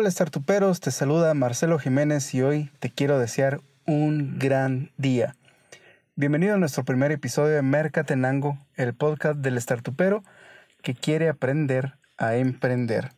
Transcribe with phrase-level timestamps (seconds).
[0.00, 5.34] Hola startuperos, te saluda Marcelo Jiménez y hoy te quiero desear un gran día.
[6.14, 10.22] Bienvenido a nuestro primer episodio de Mercatenango, el podcast del startupero
[10.82, 13.10] que quiere aprender a emprender.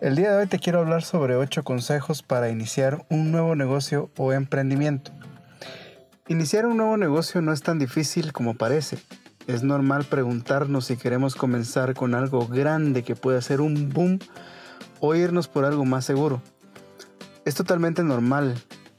[0.00, 4.10] El día de hoy te quiero hablar sobre 8 consejos para iniciar un nuevo negocio
[4.16, 5.12] o emprendimiento.
[6.28, 8.98] Iniciar un nuevo negocio no es tan difícil como parece.
[9.46, 14.18] Es normal preguntarnos si queremos comenzar con algo grande que pueda ser un boom
[15.00, 16.42] o irnos por algo más seguro.
[17.44, 18.54] Es totalmente normal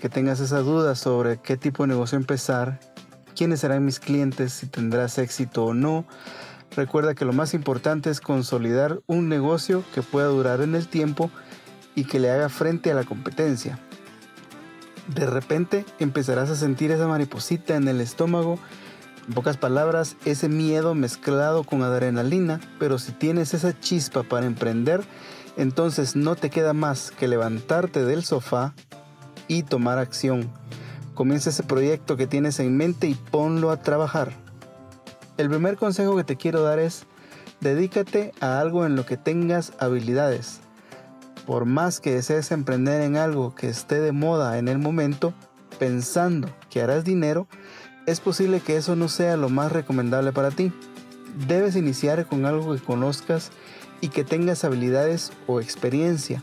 [0.00, 2.78] que tengas esa duda sobre qué tipo de negocio empezar,
[3.34, 6.06] quiénes serán mis clientes, si tendrás éxito o no,
[6.76, 11.30] Recuerda que lo más importante es consolidar un negocio que pueda durar en el tiempo
[11.94, 13.78] y que le haga frente a la competencia.
[15.08, 18.58] De repente empezarás a sentir esa mariposita en el estómago,
[19.28, 25.02] en pocas palabras, ese miedo mezclado con adrenalina, pero si tienes esa chispa para emprender,
[25.56, 28.74] entonces no te queda más que levantarte del sofá
[29.46, 30.50] y tomar acción.
[31.14, 34.32] Comienza ese proyecto que tienes en mente y ponlo a trabajar.
[35.36, 37.06] El primer consejo que te quiero dar es,
[37.60, 40.60] dedícate a algo en lo que tengas habilidades.
[41.46, 45.34] Por más que desees emprender en algo que esté de moda en el momento,
[45.78, 47.46] pensando que harás dinero,
[48.06, 50.72] es posible que eso no sea lo más recomendable para ti.
[51.46, 53.50] Debes iniciar con algo que conozcas
[54.00, 56.42] y que tengas habilidades o experiencia.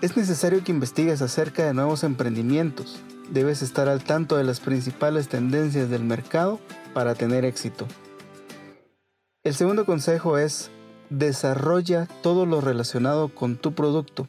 [0.00, 3.00] Es necesario que investigues acerca de nuevos emprendimientos.
[3.30, 6.60] Debes estar al tanto de las principales tendencias del mercado
[6.92, 7.86] para tener éxito.
[9.44, 10.70] El segundo consejo es
[11.12, 14.28] desarrolla todo lo relacionado con tu producto.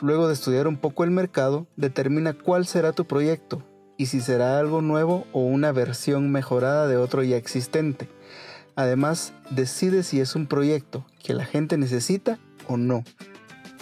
[0.00, 3.62] Luego de estudiar un poco el mercado, determina cuál será tu proyecto
[3.96, 8.08] y si será algo nuevo o una versión mejorada de otro ya existente.
[8.74, 13.04] Además, decide si es un proyecto que la gente necesita o no.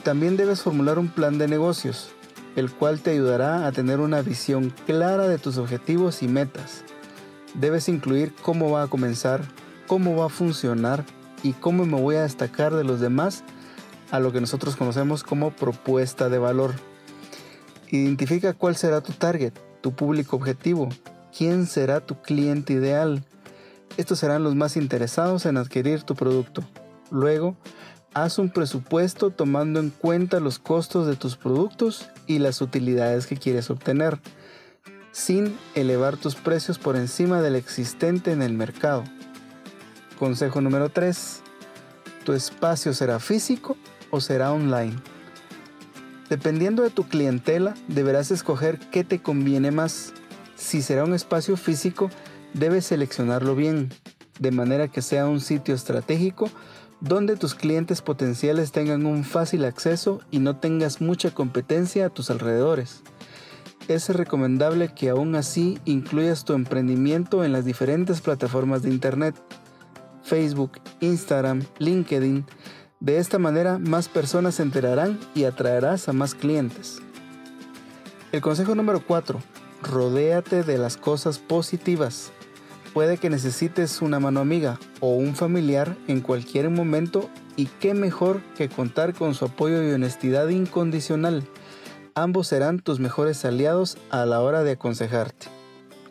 [0.02, 2.10] También debes formular un plan de negocios,
[2.56, 6.84] el cual te ayudará a tener una visión clara de tus objetivos y metas
[7.54, 9.42] debes incluir cómo va a comenzar,
[9.87, 11.04] cómo va a funcionar
[11.42, 13.44] y cómo me voy a destacar de los demás
[14.10, 16.74] a lo que nosotros conocemos como propuesta de valor.
[17.90, 20.88] Identifica cuál será tu target, tu público objetivo,
[21.36, 23.24] quién será tu cliente ideal.
[23.96, 26.62] Estos serán los más interesados en adquirir tu producto.
[27.10, 27.56] Luego,
[28.14, 33.36] haz un presupuesto tomando en cuenta los costos de tus productos y las utilidades que
[33.36, 34.20] quieres obtener
[35.12, 39.04] sin elevar tus precios por encima del existente en el mercado.
[40.20, 41.41] Consejo número 3.
[42.26, 43.78] ¿Tu espacio será físico
[44.10, 44.94] o será online?
[46.28, 50.12] Dependiendo de tu clientela, deberás escoger qué te conviene más.
[50.56, 52.10] Si será un espacio físico,
[52.53, 53.88] debes seleccionarlo bien,
[54.38, 56.50] de manera que sea un sitio estratégico
[57.00, 62.31] donde tus clientes potenciales tengan un fácil acceso y no tengas mucha competencia a tus
[62.31, 63.02] alrededores
[63.88, 69.34] es recomendable que aún así incluyas tu emprendimiento en las diferentes plataformas de Internet,
[70.30, 72.46] Facebook, Instagram, LinkedIn.
[73.00, 77.02] De esta manera más personas se enterarán y atraerás a más clientes.
[78.30, 79.40] El consejo número 4.
[79.82, 82.30] Rodéate de las cosas positivas.
[82.94, 88.40] Puede que necesites una mano amiga o un familiar en cualquier momento y qué mejor
[88.56, 91.44] que contar con su apoyo y honestidad incondicional
[92.14, 95.46] ambos serán tus mejores aliados a la hora de aconsejarte.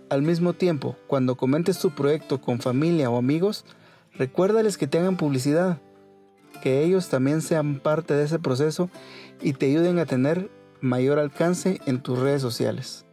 [0.09, 3.63] Al mismo tiempo, cuando comentes tu proyecto con familia o amigos,
[4.19, 5.81] recuérdales que te hagan publicidad,
[6.61, 8.89] que ellos también sean parte de ese proceso
[9.41, 13.05] y te ayuden a tener mayor alcance en tus redes sociales.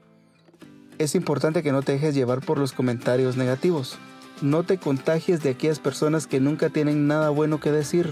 [0.99, 3.99] Es importante que no te dejes llevar por los comentarios negativos.
[4.43, 8.11] No te contagies de aquellas personas que nunca tienen nada bueno que decir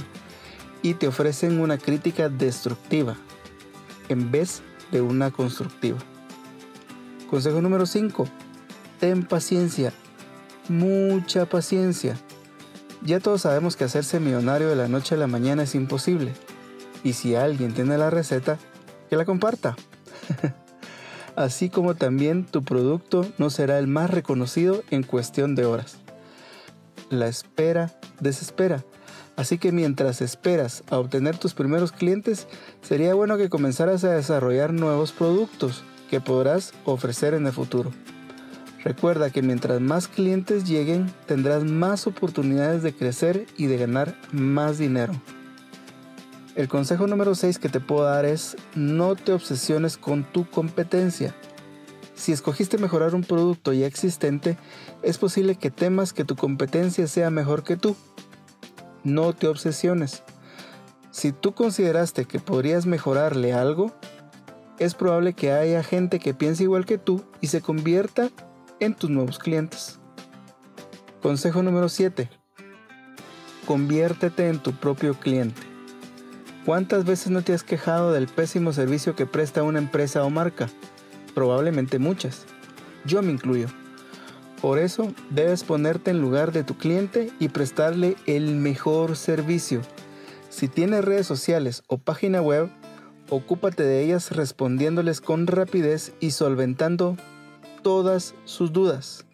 [0.83, 3.16] y te ofrecen una crítica destructiva
[4.09, 4.62] en vez
[4.93, 5.99] de una constructiva.
[7.28, 8.28] Consejo número 5.
[9.00, 9.92] Ten paciencia.
[10.69, 12.16] Mucha paciencia.
[13.04, 16.33] Ya todos sabemos que hacerse millonario de la noche a la mañana es imposible.
[17.03, 18.59] Y si alguien tiene la receta,
[19.09, 19.77] que la comparta.
[21.36, 25.97] Así como también tu producto no será el más reconocido en cuestión de horas.
[27.10, 28.84] La espera desespera
[29.36, 32.47] Así que mientras esperas a obtener tus primeros clientes,
[32.83, 37.91] sería bueno que comenzaras a desarrollar nuevos productos que podrás ofrecer en el futuro.
[38.84, 44.77] Recuerda que mientras más clientes lleguen, tendrás más oportunidades de crecer y de ganar más
[44.77, 45.15] dinero.
[46.54, 51.34] El consejo número 6 que te puedo dar es no te obsesiones con tu competencia.
[52.15, 54.59] Si escogiste mejorar un producto ya existente,
[55.03, 57.97] es posible que temas que tu competencia sea mejor que tú.
[59.03, 60.22] No te obsesiones.
[61.10, 63.95] Si tú consideraste que podrías mejorarle algo,
[64.78, 68.31] es probable que haya gente que piense igual que tú y se convierta
[68.84, 69.98] en tus nuevos clientes.
[71.22, 72.28] Consejo número 7.
[73.66, 75.63] Conviértete en tu propio cliente.
[76.66, 80.69] ¿Cuántas veces no te has quejado del pésimo servicio que presta una empresa o marca?
[81.34, 82.45] Probablemente muchas.
[83.07, 83.69] Yo me incluyo.
[84.60, 89.81] Por eso debes ponerte en lugar de tu cliente y prestarle el mejor servicio.
[90.51, 92.69] Si tienes redes sociales o página web,
[93.31, 97.16] ocúpate de ellas respondiéndoles con rapidez y solventando
[97.84, 99.25] todas sus dudas.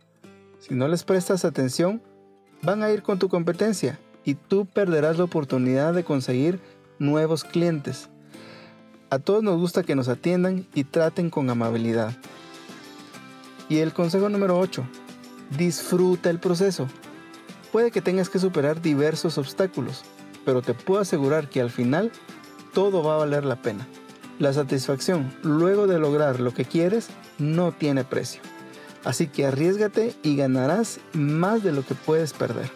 [0.58, 2.02] Si no les prestas atención,
[2.60, 6.60] van a ir con tu competencia y tú perderás la oportunidad de conseguir
[6.98, 8.10] nuevos clientes.
[9.08, 12.12] A todos nos gusta que nos atiendan y traten con amabilidad.
[13.68, 14.84] Y el consejo número 8.
[15.56, 16.88] Disfruta el proceso.
[17.72, 20.02] Puede que tengas que superar diversos obstáculos,
[20.44, 22.10] pero te puedo asegurar que al final
[22.74, 23.86] todo va a valer la pena.
[24.40, 27.08] La satisfacción luego de lograr lo que quieres
[27.38, 28.40] no tiene precio.
[29.04, 32.70] Así que arriesgate y ganarás más de lo que puedes perder.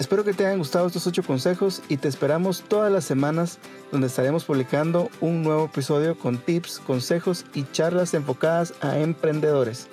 [0.00, 3.58] Espero que te hayan gustado estos 8 consejos y te esperamos todas las semanas
[3.92, 9.86] donde estaremos publicando un nuevo episodio con tips, consejos y charlas enfocadas a emprendedores.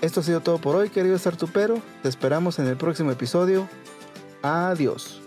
[0.00, 1.82] Esto ha sido todo por hoy, querido Startupero.
[2.02, 3.68] Te esperamos en el próximo episodio.
[4.42, 5.21] Adiós.